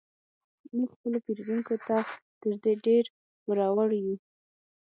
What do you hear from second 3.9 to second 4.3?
یو